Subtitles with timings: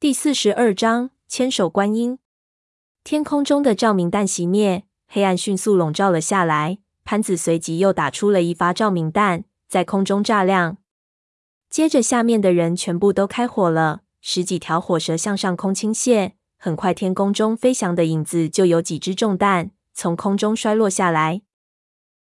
[0.00, 2.18] 第四十二章千手观音。
[3.04, 6.78] 天空中的照明弹熄灭，黑暗迅速笼罩了下来。
[7.04, 10.78] 潘子随即又打出了一发照明弹，在空中炸亮。
[11.68, 16.32] 接着，下面的人全部都开火了，十几条火蛇向上空倾泻。
[16.56, 21.42] 很快，天空中飞翔的影子就有几只重弹从空中摔落下来。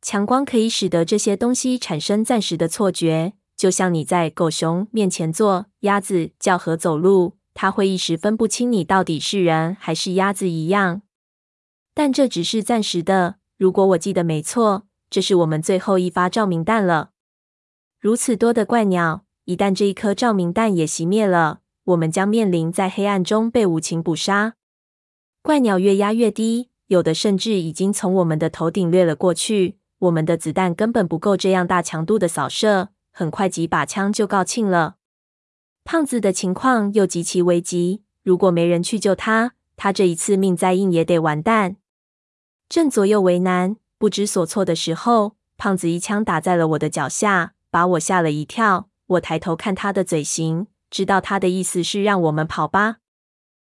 [0.00, 7.34] 强光可以使得这些东西产生暂时的错觉，就像你在狗熊面前做鸭子叫和走路。
[7.60, 11.02] 他会一时分不清你到底是人还是鸭子一样，
[11.92, 13.38] 但这只是暂时的。
[13.56, 17.10] 如果我记得没错，这是我们最后一发照明弹了。
[17.98, 24.54] 如此多的怪鸟，一旦这一颗照明弹也熄灭了，我们将面临在黑暗中被无情捕杀。
[25.42, 29.78] 怪鸟越压越低，有的甚至已经从我们的头顶掠了过去。
[29.98, 34.97] 我们的子弹根本不够这样大强度的扫射，很快几把枪就告罄了。
[35.90, 41.76] 胖子的情况又极其危急，如果没人去救他，他这一次命再硬也得完蛋。
[42.68, 48.90] 正左右为难、不知所措的时候，胖子一枪打在了我的脚下，把我吓了一跳。
[49.06, 52.96] 我抬头看他的嘴型，知道他的意思是让我们跑吧。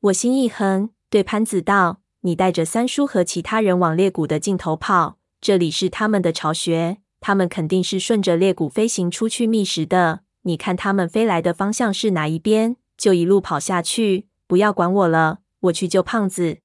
[0.00, 15.40] 我心一横，对潘子道：“你带着三叔和其他人往裂谷的尽头跑，这里是他们的巢穴，他们肯定是顺着裂谷飞行出去觅食的。”你看他们飞来的方向是哪一边，就一路跑下去，不要管我了。
[15.60, 16.58] 我去救胖子。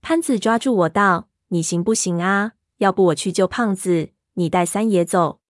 [0.00, 2.52] 潘子抓住我道：“你行不行啊？
[2.78, 5.40] 要不我去救胖子，你带三爷走。”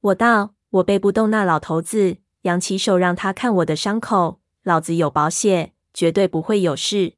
[0.00, 7.14] 我道：“我背不动那老头子，扬起手让他看我的伤口，老子有保险，绝对不会有事。”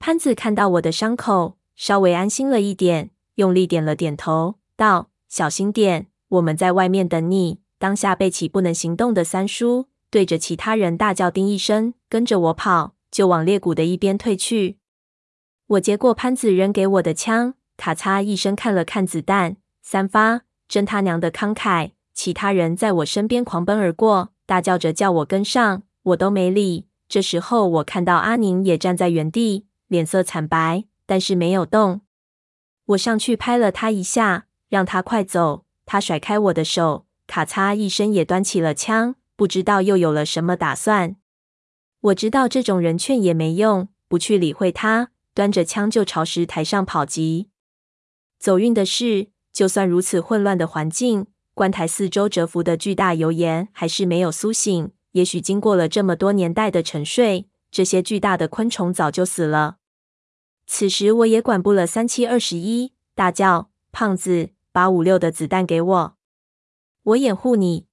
[0.00, 14.78] 潘子看到我的伤口，稍微安心了一点，用力点了点头，道：“小心点，我们在外面等你。”当下背起不能行动的三叔，对着其他人大叫：“丁一声，跟着我跑，就往裂谷的一边退去。”
[15.68, 21.90] 我接过潘子扔给我的枪，咔嚓一声看了看子弹，三发，真他娘的慷慨！
[22.14, 26.86] 其他人在我身边狂奔而过，大叫着叫我跟上，我都没理。
[27.08, 32.00] 这时候我看到阿宁也站在原地，脸色惨白，但是没有动。
[32.86, 35.64] 我上去拍了他一下，让他快走。
[35.84, 37.06] 他甩开我的手。
[37.26, 41.16] 咔嚓一声，也端起了枪，不知道又有了什么打算。
[42.00, 47.48] 我知道这种人劝也没用，不去理会他，端着枪就朝石台上跑急。
[48.38, 54.92] 走运的是，就算如此混乱的环境，观台四周蛰伏的巨大油盐还是没有苏醒。
[55.12, 59.78] 也许经过了这么多年代的沉睡，这些巨大的昆虫早就死了。
[60.66, 66.15] 此时我也管不了三七二十一，大叫：“胖子，把五六的子弹给我！”
[67.06, 67.86] 我掩护你。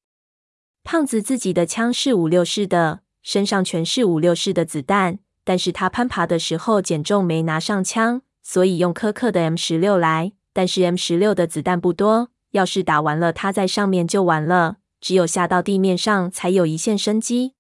[0.84, 10.34] 胖子自己的枪是五六式的，身上全是五六式的子弹，但是他攀爬的时候减重没拿上枪，所以用苛刻的 M 十六来。
[10.52, 14.78] 但是 M 十六的子弹不多，要是打完了，他在上面就完了。
[15.00, 17.54] 只有下到地面上才有一线生机。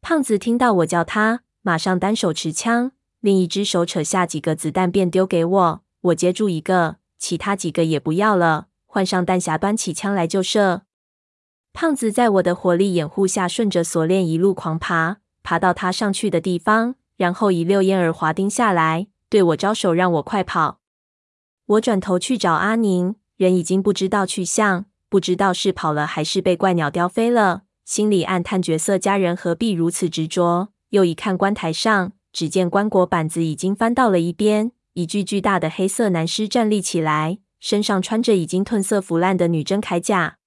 [0.00, 2.90] 胖子听到我叫他，马上单手持枪，
[3.20, 8.66] 另一只手扯下几个子弹便丢给我，我接住一个，其他几个也不要了。
[8.96, 10.84] 换上弹匣，端起枪来就射。
[11.74, 20.78] 胖子在我的火力掩护下，顺着锁链一路狂爬，爬到他上去的地方，然后一溜烟儿滑钉下来，对我招手让我快跑。
[21.66, 27.64] 我转头去找阿宁，人已经不知道去向，不知道是跑了还是被怪鸟叼飞了。
[27.84, 30.70] 心里暗叹角色佳人何必如此执着。
[30.88, 37.40] 又一看棺台上，只见棺椁板子已经翻到了一边，一具巨大的黑色男尸站立起来。
[37.58, 40.38] 身上穿着已经褪色腐烂的女真铠甲，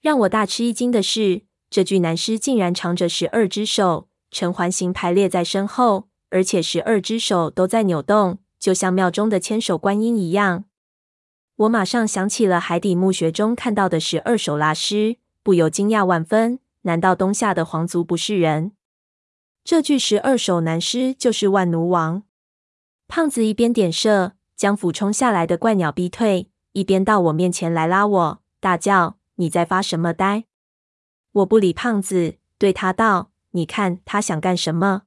[0.00, 10.64] 让我大吃一惊的是，这具男尸竟然长着十二只手，呈环形排列在身后，而且十二只手都在扭动，就像庙中的千手观音一样。
[11.56, 16.60] 我马上想起了海底墓穴中看到的十二手拉尸，不由惊讶万分。
[16.82, 18.72] 难道东夏的皇族不是人？
[19.62, 22.22] 这具十二手男尸就是万奴王。
[23.06, 24.32] 胖子一边点射。
[24.60, 30.44] 将俯冲下来的怪鸟逼退，一边到我面前来拉我，大叫：“你在发什么呆？”
[31.32, 35.04] 我不理胖子，对他道：“你看他想干什么？”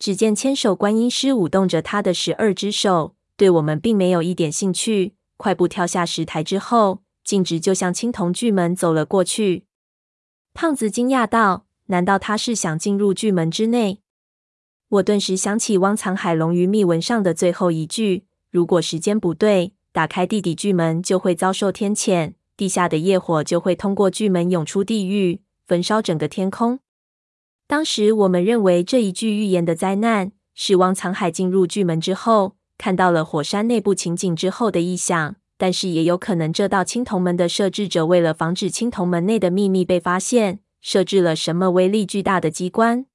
[0.00, 9.66] 只见千手观音师舞动着他的十二只手，对我们并没有一点兴趣，快步跳下石台之后，径直就向青铜巨门走了过去。
[10.52, 14.02] 胖子惊讶道：“难道他是想进入巨门之内？”
[14.98, 18.25] 我顿时想起汪藏海龙鱼秘文上的最后一句。
[18.50, 26.80] 如果时间不对，打开地底巨门就会遭受天谴，地下的业火就会通过巨门涌出地狱，焚烧整个天空。
[27.66, 35.36] 当时我们认为这一句预言的灾难是汪藏海进入巨门之后，看到了火山内部情景之后的异象。
[35.58, 43.06] 但是也有可能，这道青铜门的设置者为了防止青铜门内的秘密被发现，设置了什么威力巨大的机关。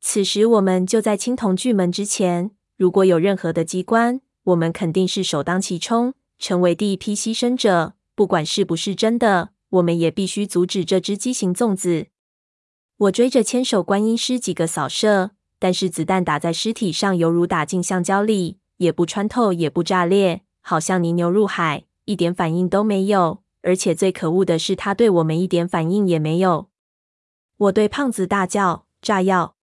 [0.00, 7.94] 此时我们就在青铜巨门之前，如果有任何的机关，我们肯定是首当其冲，成为第一批牺牲者。
[8.14, 12.08] 不管是不是真的，我们也必须阻止这只畸形粽子。
[12.96, 20.42] 我追着千手观音师几个扫射，但是子弹打在尸体上，犹如打进橡胶里，也不穿透，也不炸裂。
[20.60, 23.42] 好像泥牛入海，一点反应都没有。
[23.62, 26.68] 而且最可恶的是，他对我们一点反应也没有。
[27.56, 29.56] 我对胖子大叫：“炸药！”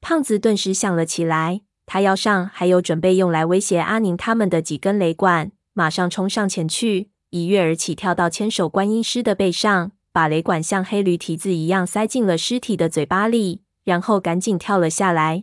[0.00, 15.42] 胖子顿时响了起来，他腰上还有准备用来威胁阿宁他们的几根雷管，马上冲上前去，一跃而起，跳到千手观音师的背上，把雷管像黑驴蹄子一样塞进了尸体的嘴巴里，然后赶紧跳了下来。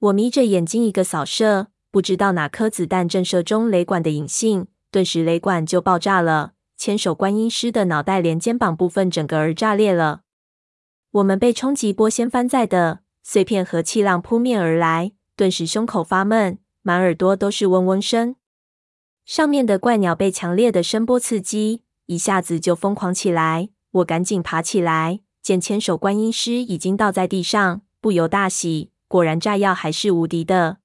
[0.00, 1.68] 我眯着眼睛一个扫射。
[1.92, 6.54] 不知道哪颗子弹震慑中雷管的引信，顿时雷管就爆炸了。
[6.76, 10.22] 千手观音师的脑袋连肩膀部分整个儿炸裂了。
[11.12, 18.36] 我们被冲击波掀翻在地，碎片和气浪扑面而来，顿时胸口发闷，满耳朵都是嗡嗡声。
[19.24, 23.70] 上面的怪鸟被强烈的声波刺激，一下子就疯狂起来。
[23.92, 30.78] 我赶紧爬起来，见千手观音师已经倒在地上，不由大喜，果然炸药还是无敌的。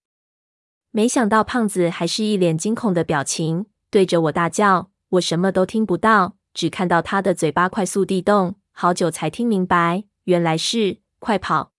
[0.92, 4.90] 没想到胖子还是一脸惊恐的表情，对着我大叫。
[5.10, 11.72] 我什么都听不到，只看到他的嘴巴快速地动，好久才听明白，原来是快跑！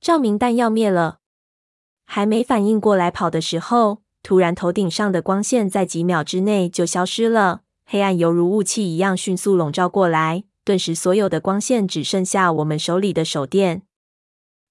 [0.00, 1.20] 照明弹要灭了。
[2.14, 13.84] 还没反应过来跑的时候，突然头顶上的光线在几秒之内就消失了，黑暗犹如雾气一样迅速笼罩过来，顿时所有的光线只剩下我们手里的手电，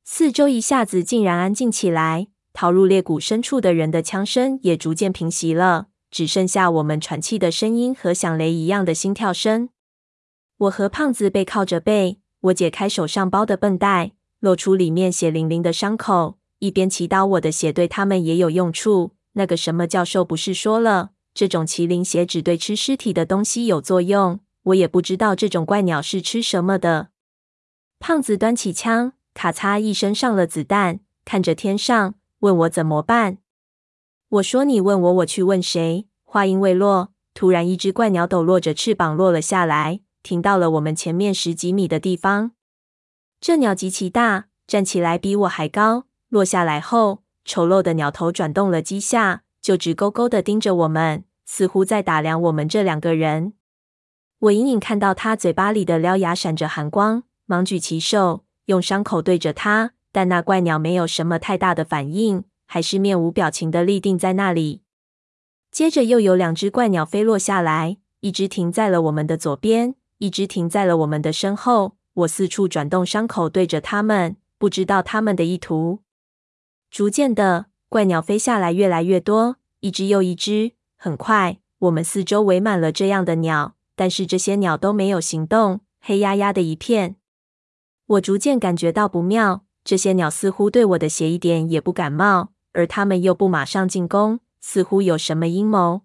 [0.04, 2.28] 四周一下子竟然安静起来。
[2.54, 9.70] 逃入裂谷深处的人的枪声也逐渐平息了，只剩下我们喘气的声音和响雷一样的心跳声。
[10.60, 19.16] 我和胖子背靠着背，我解开手上包的绷带，露出里面血淋淋的伤口，一边祈祷我的血对他们也有用处。
[19.34, 24.40] 那个什么教授不是说了，这种麒麟血只对吃尸体的东西有作用。
[24.66, 27.10] 我也不知道这种怪鸟是吃什么的。
[27.98, 32.14] 胖子端起枪，咔嚓一声上了子弹，看着天上。
[32.42, 33.40] 问我怎么办？
[34.30, 42.52] 我说：“你问我，我去问谁？”话音未落，突然一只怪鸟抖落着翅膀落了下来，停到了我们前面十几米的地方。
[43.40, 46.06] 这鸟极其大，站起来比我还高。
[46.32, 53.52] 落下来后，丑陋的鸟头转动了几下，就直勾勾地盯着我们，似乎在打量我们这两个人。
[54.40, 59.92] 我隐隐看到它嘴巴里的獠牙闪着寒光，忙举起手，用伤口对着它。
[60.14, 64.84] 但那怪鸟没有什么太大的反应，还是面无表情的立定在那里。
[65.70, 71.98] 接着又有两只怪鸟飞落下来，一只停在了我们的左边，一只停在了我们的身后。
[72.14, 76.00] 我四处转动伤口，对着它们，不知道它们的意图。
[76.92, 80.74] 逐渐的，怪鸟飞下来越来越多，一只又一只。
[80.98, 87.16] 很快，我们四周围满了这样的鸟，但是这些鸟都没有行动，黑压压的一片。
[88.06, 89.64] 我逐渐感觉到不妙。
[89.86, 96.02] 这些鸟似乎对我的血一点也不感冒，而它们又不马上进攻，似乎有什么阴谋。